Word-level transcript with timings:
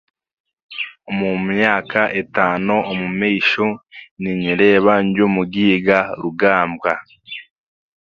Omu 1.09 1.29
myaka 1.47 2.01
etaano 2.19 2.75
omu 2.91 3.07
maisho, 3.19 3.67
ninyereeba 4.21 4.93
ndi 5.05 5.19
omugaiga 5.27 5.99
rugambwa 6.21 6.93